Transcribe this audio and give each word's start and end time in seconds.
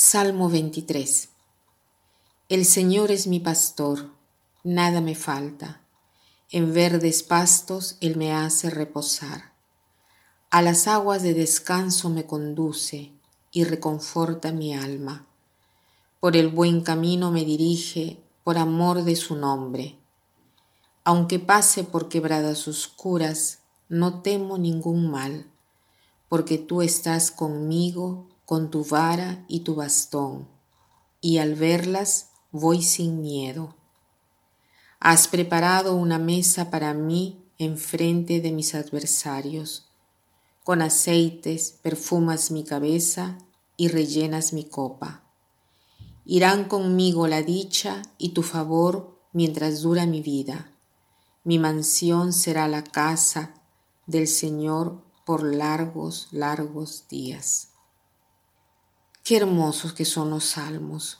Salmo 0.00 0.48
23 0.48 1.28
El 2.48 2.64
Señor 2.66 3.10
es 3.10 3.26
mi 3.26 3.40
pastor, 3.40 4.12
nada 4.62 5.00
me 5.00 5.16
falta. 5.16 5.80
En 6.52 6.72
verdes 6.72 7.24
pastos 7.24 7.96
Él 8.00 8.16
me 8.16 8.32
hace 8.32 8.70
reposar. 8.70 9.54
A 10.50 10.62
las 10.62 10.86
aguas 10.86 11.24
de 11.24 11.34
descanso 11.34 12.10
me 12.10 12.26
conduce 12.26 13.10
y 13.50 13.64
reconforta 13.64 14.52
mi 14.52 14.72
alma. 14.72 15.26
Por 16.20 16.36
el 16.36 16.46
buen 16.46 16.82
camino 16.82 17.32
me 17.32 17.44
dirige 17.44 18.20
por 18.44 18.56
amor 18.56 19.02
de 19.02 19.16
su 19.16 19.34
nombre. 19.34 19.98
Aunque 21.02 21.40
pase 21.40 21.82
por 21.82 22.08
quebradas 22.08 22.68
oscuras, 22.68 23.62
no 23.88 24.22
temo 24.22 24.58
ningún 24.58 25.10
mal, 25.10 25.50
porque 26.28 26.56
tú 26.56 26.82
estás 26.82 27.32
conmigo 27.32 28.28
con 28.48 28.70
tu 28.70 28.82
vara 28.82 29.44
y 29.46 29.60
tu 29.60 29.74
bastón, 29.74 30.48
y 31.20 31.36
al 31.36 31.54
verlas 31.54 32.30
voy 32.50 32.80
sin 32.80 33.20
miedo. 33.20 33.76
Has 35.00 35.28
preparado 35.28 35.94
una 35.94 36.18
mesa 36.18 36.70
para 36.70 36.94
mí 36.94 37.44
enfrente 37.58 38.40
de 38.40 38.50
mis 38.52 38.74
adversarios. 38.74 39.90
Con 40.64 40.80
aceites 40.80 41.78
perfumas 41.82 42.50
mi 42.50 42.64
cabeza 42.64 43.36
y 43.76 43.88
rellenas 43.88 44.54
mi 44.54 44.64
copa. 44.64 45.24
Irán 46.24 46.68
conmigo 46.68 47.28
la 47.28 47.42
dicha 47.42 48.00
y 48.16 48.30
tu 48.30 48.42
favor 48.42 49.20
mientras 49.34 49.82
dura 49.82 50.06
mi 50.06 50.22
vida. 50.22 50.72
Mi 51.44 51.58
mansión 51.58 52.32
será 52.32 52.66
la 52.66 52.82
casa 52.82 53.52
del 54.06 54.26
Señor 54.26 55.02
por 55.26 55.42
largos, 55.42 56.28
largos 56.30 57.08
días. 57.10 57.74
Qué 59.28 59.36
hermosos 59.36 59.92
que 59.92 60.06
son 60.06 60.30
los 60.30 60.42
salmos. 60.44 61.18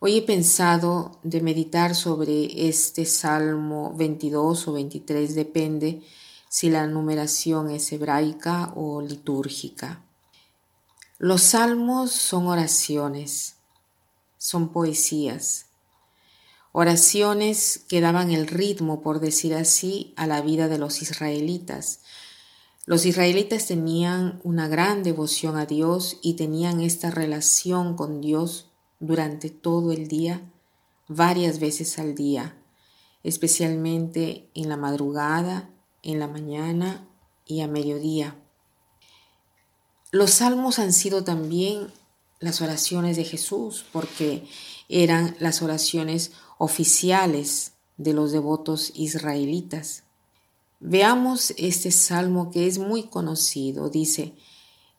Hoy 0.00 0.18
he 0.18 0.20
pensado 0.20 1.18
de 1.22 1.40
meditar 1.40 1.94
sobre 1.94 2.68
este 2.68 3.06
salmo 3.06 3.94
22 3.96 4.68
o 4.68 4.72
23, 4.74 5.34
depende 5.34 6.02
si 6.50 6.68
la 6.68 6.86
numeración 6.86 7.70
es 7.70 7.90
hebraica 7.90 8.74
o 8.76 9.00
litúrgica. 9.00 10.02
Los 11.16 11.40
salmos 11.40 12.12
son 12.12 12.48
oraciones, 12.48 13.54
son 14.36 14.68
poesías, 14.68 15.68
oraciones 16.72 17.82
que 17.88 18.02
daban 18.02 18.30
el 18.30 18.46
ritmo, 18.46 19.00
por 19.00 19.20
decir 19.20 19.54
así, 19.54 20.12
a 20.18 20.26
la 20.26 20.42
vida 20.42 20.68
de 20.68 20.76
los 20.76 21.00
israelitas, 21.00 22.00
los 22.84 23.06
israelitas 23.06 23.66
tenían 23.66 24.40
una 24.42 24.66
gran 24.66 25.04
devoción 25.04 25.56
a 25.56 25.66
Dios 25.66 26.18
y 26.20 26.34
tenían 26.34 26.80
esta 26.80 27.10
relación 27.10 27.96
con 27.96 28.20
Dios 28.20 28.70
durante 28.98 29.50
todo 29.50 29.92
el 29.92 30.08
día, 30.08 30.42
varias 31.06 31.60
veces 31.60 31.98
al 32.00 32.14
día, 32.14 32.56
especialmente 33.22 34.48
en 34.54 34.68
la 34.68 34.76
madrugada, 34.76 35.70
en 36.02 36.18
la 36.18 36.26
mañana 36.26 37.06
y 37.46 37.60
a 37.60 37.68
mediodía. 37.68 38.36
Los 40.10 40.30
salmos 40.30 40.78
han 40.78 40.92
sido 40.92 41.22
también 41.22 41.86
las 42.40 42.60
oraciones 42.60 43.16
de 43.16 43.24
Jesús 43.24 43.84
porque 43.92 44.48
eran 44.88 45.36
las 45.38 45.62
oraciones 45.62 46.32
oficiales 46.58 47.72
de 47.96 48.12
los 48.12 48.32
devotos 48.32 48.90
israelitas. 48.94 50.02
Veamos 50.84 51.54
este 51.58 51.92
salmo 51.92 52.50
que 52.50 52.66
es 52.66 52.78
muy 52.78 53.04
conocido. 53.04 53.88
Dice, 53.88 54.34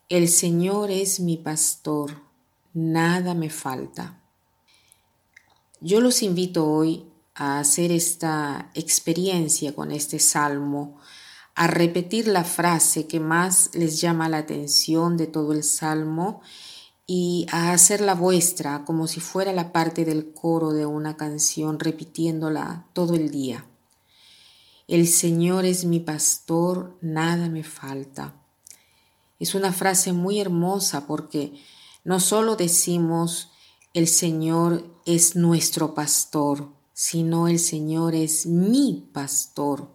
El 0.07 0.29
Señor 0.29 0.89
es 0.89 1.19
mi 1.19 1.35
pastor, 1.35 2.21
nada 2.73 3.33
me 3.33 3.49
falta. 3.49 4.17
Yo 5.81 5.99
los 5.99 6.23
invito 6.23 6.65
hoy 6.65 7.05
a 7.35 7.59
hacer 7.59 7.91
esta 7.91 8.71
experiencia 8.75 9.75
con 9.75 9.91
este 9.91 10.19
salmo, 10.19 10.97
a 11.53 11.67
repetir 11.67 12.27
la 12.27 12.45
frase 12.45 13.05
que 13.05 13.19
más 13.19 13.71
les 13.73 13.99
llama 13.99 14.29
la 14.29 14.37
atención 14.37 15.17
de 15.17 15.27
todo 15.27 15.51
el 15.51 15.65
salmo 15.65 16.39
y 17.05 17.45
a 17.51 17.73
hacerla 17.73 18.15
vuestra 18.15 18.85
como 18.85 19.07
si 19.07 19.19
fuera 19.19 19.51
la 19.51 19.73
parte 19.73 20.05
del 20.05 20.33
coro 20.33 20.71
de 20.71 20.85
una 20.85 21.17
canción, 21.17 21.77
repitiéndola 21.77 22.87
todo 22.93 23.15
el 23.15 23.31
día. 23.31 23.67
El 24.87 25.07
Señor 25.07 25.63
es 25.65 25.85
mi 25.85 26.01
pastor, 26.01 26.97
nada 27.01 27.47
me 27.47 27.63
falta. 27.63 28.35
Es 29.39 29.55
una 29.55 29.71
frase 29.71 30.11
muy 30.11 30.41
hermosa 30.41 31.07
porque 31.07 31.53
no 32.03 32.19
solo 32.19 32.57
decimos 32.57 33.51
el 33.93 34.07
Señor 34.07 34.85
es 35.05 35.35
nuestro 35.37 35.93
pastor, 35.93 36.69
sino 36.93 37.47
el 37.47 37.59
Señor 37.59 38.13
es 38.13 38.45
mi 38.45 39.09
pastor. 39.13 39.89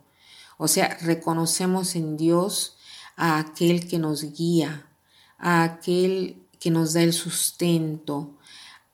O 0.57 0.69
sea, 0.69 0.97
reconocemos 1.03 1.95
en 1.95 2.17
Dios 2.17 2.77
a 3.17 3.39
aquel 3.39 3.89
que 3.89 3.99
nos 3.99 4.23
guía, 4.23 4.89
a 5.37 5.65
aquel 5.65 6.47
que 6.59 6.71
nos 6.71 6.95
da 6.95 7.03
el 7.03 7.13
sustento, 7.13 8.39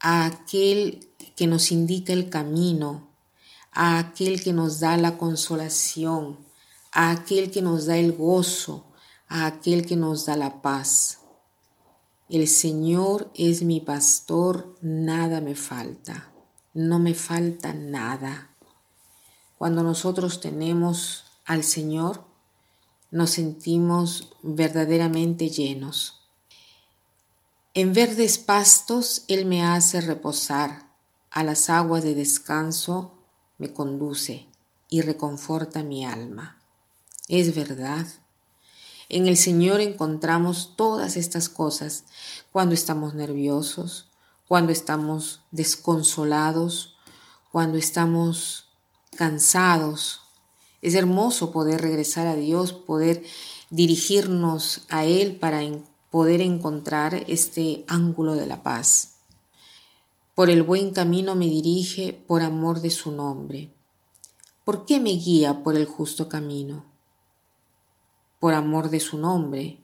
a 0.00 0.26
aquel 0.26 1.08
que 1.36 1.46
nos 1.46 1.70
indica 1.70 2.12
el 2.12 2.30
camino, 2.30 3.13
a 3.74 3.98
aquel 3.98 4.42
que 4.42 4.52
nos 4.52 4.80
da 4.80 4.96
la 4.96 5.18
consolación, 5.18 6.38
a 6.92 7.10
aquel 7.10 7.50
que 7.50 7.60
nos 7.60 7.86
da 7.86 7.96
el 7.96 8.12
gozo, 8.12 8.86
a 9.28 9.46
aquel 9.46 9.84
que 9.84 9.96
nos 9.96 10.26
da 10.26 10.36
la 10.36 10.62
paz. 10.62 11.18
El 12.28 12.46
Señor 12.46 13.30
es 13.34 13.62
mi 13.62 13.80
pastor, 13.80 14.76
nada 14.80 15.40
me 15.40 15.56
falta, 15.56 16.32
no 16.72 17.00
me 17.00 17.14
falta 17.14 17.74
nada. 17.74 18.50
Cuando 19.58 19.82
nosotros 19.82 20.40
tenemos 20.40 21.24
al 21.44 21.64
Señor, 21.64 22.24
nos 23.10 23.30
sentimos 23.30 24.32
verdaderamente 24.42 25.48
llenos. 25.50 26.20
En 27.74 27.92
verdes 27.92 28.38
pastos 28.38 29.24
Él 29.26 29.46
me 29.46 29.64
hace 29.64 30.00
reposar, 30.00 30.92
a 31.30 31.42
las 31.42 31.68
aguas 31.68 32.04
de 32.04 32.14
descanso 32.14 33.23
me 33.58 33.72
conduce 33.72 34.46
y 34.88 35.02
reconforta 35.02 35.82
mi 35.82 36.04
alma. 36.04 36.58
Es 37.28 37.54
verdad. 37.54 38.06
En 39.08 39.26
el 39.26 39.36
Señor 39.36 39.80
encontramos 39.80 40.74
todas 40.76 41.16
estas 41.16 41.48
cosas 41.48 42.04
cuando 42.52 42.74
estamos 42.74 43.14
nerviosos, 43.14 44.08
cuando 44.48 44.72
estamos 44.72 45.42
desconsolados, 45.50 46.96
cuando 47.50 47.78
estamos 47.78 48.68
cansados. 49.16 50.20
Es 50.82 50.94
hermoso 50.94 51.52
poder 51.52 51.80
regresar 51.80 52.26
a 52.26 52.34
Dios, 52.34 52.72
poder 52.72 53.24
dirigirnos 53.70 54.82
a 54.88 55.04
Él 55.04 55.36
para 55.36 55.60
poder 56.10 56.40
encontrar 56.40 57.24
este 57.26 57.84
ángulo 57.88 58.34
de 58.34 58.46
la 58.46 58.62
paz. 58.62 59.13
Por 60.34 60.50
el 60.50 60.64
buen 60.64 60.90
camino 60.90 61.36
me 61.36 61.44
dirige 61.44 62.12
por 62.12 62.42
amor 62.42 62.80
de 62.80 62.90
su 62.90 63.12
nombre. 63.12 63.72
¿Por 64.64 64.84
qué 64.84 64.98
me 64.98 65.10
guía 65.10 65.62
por 65.62 65.76
el 65.76 65.86
justo 65.86 66.28
camino? 66.28 66.84
Por 68.40 68.54
amor 68.54 68.90
de 68.90 68.98
su 68.98 69.16
nombre, 69.16 69.78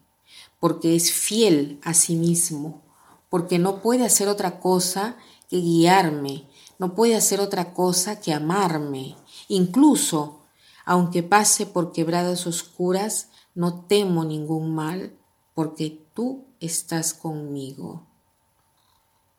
porque 0.58 0.96
es 0.96 1.12
fiel 1.12 1.78
a 1.84 1.94
sí 1.94 2.16
mismo, 2.16 2.82
porque 3.28 3.60
no 3.60 3.80
puede 3.80 4.04
hacer 4.04 4.26
otra 4.26 4.58
cosa 4.58 5.16
que 5.48 5.58
guiarme, 5.58 6.48
no 6.80 6.96
puede 6.96 7.14
hacer 7.14 7.38
otra 7.38 7.72
cosa 7.72 8.20
que 8.20 8.34
amarme. 8.34 9.14
Incluso, 9.46 10.40
aunque 10.84 11.22
pase 11.22 11.64
por 11.64 11.92
quebradas 11.92 12.48
oscuras, 12.48 13.28
no 13.54 13.84
temo 13.84 14.24
ningún 14.24 14.74
mal, 14.74 15.16
porque 15.54 16.02
tú 16.12 16.44
estás 16.58 17.14
conmigo. 17.14 18.09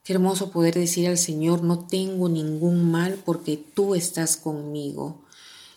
Qué 0.04 0.14
hermoso 0.14 0.50
poder 0.50 0.74
decir 0.74 1.08
al 1.08 1.18
Señor, 1.20 1.64
no 1.64 1.86
tengo 1.86 2.28
ningún 2.28 2.90
mal 2.90 3.22
porque 3.24 3.58
tú 3.58 3.94
estás 3.94 4.36
conmigo. 4.36 5.22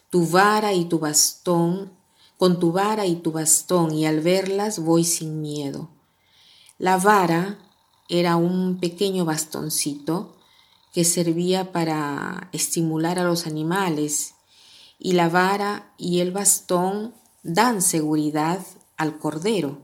Tu 0.09 0.27
vara 0.27 0.73
y 0.73 0.87
tu 0.87 0.99
bastón, 0.99 1.93
con 2.39 2.59
tu 2.59 2.73
vara 2.73 3.05
y 3.05 3.17
tu 3.17 3.33
bastón, 3.33 3.93
y 3.93 4.07
al 4.07 4.21
verlas 4.21 4.79
voy 4.79 5.05
sin 5.05 5.43
miedo. 5.43 5.91
La 6.79 6.97
vara 6.97 7.59
era 8.09 8.37
un 8.37 8.81
pequeño 8.81 9.27
bastoncito 9.27 10.37
que 10.95 11.05
servía 11.05 11.71
para 11.71 12.49
estimular 12.53 13.19
a 13.19 13.25
los 13.25 13.47
animales, 13.47 14.37
y 14.99 15.13
la 15.13 15.29
vara 15.29 15.93
y 15.99 16.21
el 16.21 16.33
bastón 16.33 17.15
dan 17.43 17.83
seguridad 17.83 18.65
al 18.97 19.19
cordero. 19.19 19.84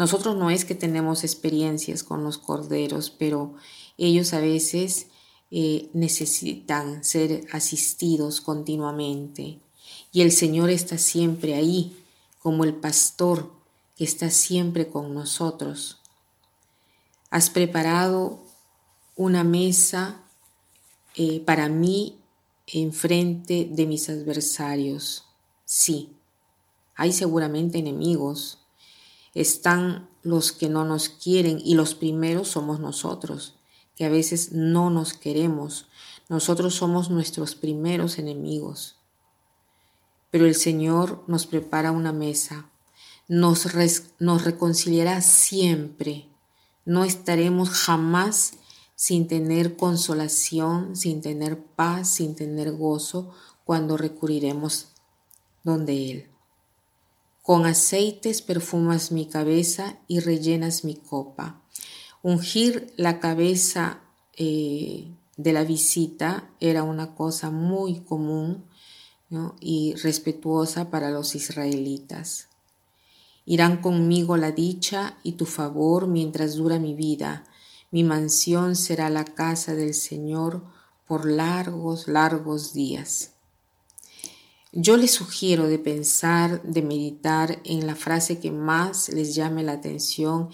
Nosotros 0.00 0.34
no 0.34 0.48
es 0.48 0.64
que 0.64 0.74
tenemos 0.74 1.24
experiencias 1.24 2.02
con 2.02 2.24
los 2.24 2.38
corderos, 2.38 3.10
pero 3.10 3.56
ellos 3.98 4.32
a 4.32 4.40
veces 4.40 5.08
eh, 5.50 5.90
necesitan 5.92 7.04
ser 7.04 7.46
asistidos 7.52 8.40
continuamente. 8.40 9.60
Y 10.10 10.22
el 10.22 10.32
Señor 10.32 10.70
está 10.70 10.96
siempre 10.96 11.52
ahí, 11.52 12.02
como 12.38 12.64
el 12.64 12.76
pastor 12.76 13.52
que 13.94 14.04
está 14.04 14.30
siempre 14.30 14.88
con 14.88 15.12
nosotros. 15.12 15.98
Has 17.28 17.50
preparado 17.50 18.42
una 19.16 19.44
mesa 19.44 20.22
eh, 21.14 21.40
para 21.40 21.68
mí 21.68 22.16
enfrente 22.66 23.68
de 23.70 23.84
mis 23.84 24.08
adversarios. 24.08 25.26
Sí, 25.66 26.16
hay 26.94 27.12
seguramente 27.12 27.76
enemigos. 27.76 28.59
Están 29.34 30.08
los 30.22 30.52
que 30.52 30.68
no 30.68 30.84
nos 30.84 31.08
quieren 31.08 31.60
y 31.64 31.74
los 31.74 31.94
primeros 31.94 32.48
somos 32.48 32.80
nosotros, 32.80 33.56
que 33.94 34.04
a 34.04 34.08
veces 34.08 34.52
no 34.52 34.90
nos 34.90 35.14
queremos. 35.14 35.86
Nosotros 36.28 36.74
somos 36.74 37.10
nuestros 37.10 37.54
primeros 37.54 38.18
enemigos. 38.18 38.96
Pero 40.30 40.46
el 40.46 40.54
Señor 40.54 41.24
nos 41.26 41.46
prepara 41.46 41.90
una 41.90 42.12
mesa, 42.12 42.70
nos, 43.28 43.66
nos 44.18 44.44
reconciliará 44.44 45.20
siempre. 45.22 46.28
No 46.84 47.04
estaremos 47.04 47.70
jamás 47.70 48.54
sin 48.94 49.28
tener 49.28 49.76
consolación, 49.76 50.94
sin 50.94 51.20
tener 51.20 51.62
paz, 51.64 52.08
sin 52.08 52.34
tener 52.34 52.72
gozo 52.72 53.34
cuando 53.64 53.96
recurriremos 53.96 54.88
donde 55.64 56.10
Él. 56.10 56.30
Con 57.50 57.66
aceites 57.66 58.42
perfumas 58.42 59.10
mi 59.10 59.26
cabeza 59.26 59.98
y 60.06 60.20
rellenas 60.20 60.84
mi 60.84 60.94
copa. 60.94 61.60
Ungir 62.22 62.94
la 62.96 63.18
cabeza 63.18 64.02
eh, 64.36 65.08
de 65.36 65.52
la 65.52 65.64
visita 65.64 66.48
era 66.60 66.84
una 66.84 67.16
cosa 67.16 67.50
muy 67.50 68.04
común 68.04 68.66
y 69.58 69.94
respetuosa 69.96 70.90
para 70.90 71.10
los 71.10 71.34
israelitas. 71.34 72.46
Irán 73.46 73.82
conmigo 73.82 74.36
la 74.36 74.52
dicha 74.52 75.18
y 75.24 75.32
tu 75.32 75.44
favor 75.44 76.06
mientras 76.06 76.54
dura 76.54 76.78
mi 76.78 76.94
vida 76.94 77.42
mi 77.90 78.04
mansión 78.04 78.76
será 78.76 79.10
la 79.10 79.24
casa 79.24 79.74
del 79.74 79.94
Señor 79.94 80.62
por 81.04 81.28
largos, 81.28 82.06
largos 82.06 82.74
días. 82.74 83.32
Yo 84.72 84.96
les 84.96 85.10
sugiero 85.10 85.66
de 85.66 85.80
pensar, 85.80 86.62
de 86.62 86.82
meditar 86.82 87.60
en 87.64 87.88
la 87.88 87.96
frase 87.96 88.38
que 88.38 88.52
más 88.52 89.08
les 89.08 89.34
llame 89.34 89.64
la 89.64 89.72
atención 89.72 90.50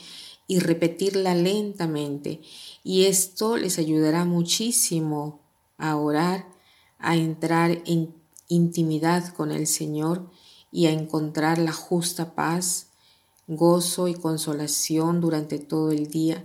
y 0.47 0.59
repetirla 0.59 1.35
lentamente. 1.35 2.41
Y 2.83 3.05
esto 3.05 3.59
les 3.59 3.79
ayudará 3.79 4.25
muchísimo 4.25 5.41
a 5.77 5.97
orar, 5.97 6.49
a 6.99 7.15
entrar 7.15 7.83
en 7.85 8.15
intimidad 8.49 9.35
con 9.35 9.51
el 9.51 9.67
Señor 9.67 10.31
y 10.73 10.87
a 10.87 10.93
encontrar 10.93 11.59
la 11.59 11.73
justa 11.73 12.35
paz, 12.35 12.87
gozo 13.47 14.09
y 14.09 14.15
consolación 14.15 15.21
durante 15.21 15.59
todo 15.59 15.91
el 15.91 16.09
día 16.09 16.43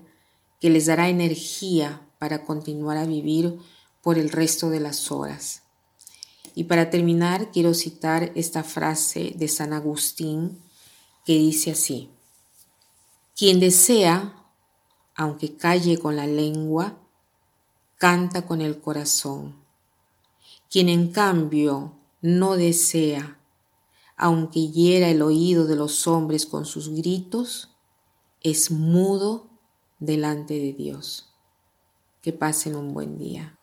que 0.59 0.69
les 0.69 0.87
dará 0.87 1.07
energía 1.07 2.05
para 2.19 2.43
continuar 2.43 2.97
a 2.97 3.05
vivir 3.05 3.57
por 4.01 4.17
el 4.17 4.29
resto 4.29 4.69
de 4.69 4.81
las 4.81 5.09
horas. 5.09 5.63
Y 6.55 6.65
para 6.65 6.89
terminar, 6.89 7.51
quiero 7.51 7.73
citar 7.73 8.31
esta 8.35 8.63
frase 8.63 9.33
de 9.35 9.47
San 9.47 9.73
Agustín 9.73 10.59
que 11.25 11.33
dice 11.33 11.71
así, 11.71 12.09
quien 13.35 13.59
desea, 13.59 14.35
aunque 15.15 15.55
calle 15.55 15.97
con 15.97 16.15
la 16.15 16.27
lengua, 16.27 16.97
canta 17.97 18.45
con 18.45 18.61
el 18.61 18.81
corazón. 18.81 19.55
Quien 20.69 20.89
en 20.89 21.11
cambio 21.11 21.93
no 22.21 22.55
desea, 22.55 23.39
aunque 24.17 24.69
hiera 24.69 25.09
el 25.09 25.21
oído 25.21 25.65
de 25.65 25.75
los 25.75 26.07
hombres 26.07 26.45
con 26.45 26.65
sus 26.65 26.89
gritos, 26.89 27.75
es 28.41 28.71
mudo 28.71 29.49
delante 29.99 30.55
de 30.55 30.73
Dios. 30.73 31.29
Que 32.21 32.33
pasen 32.33 32.75
un 32.75 32.93
buen 32.93 33.17
día. 33.17 33.57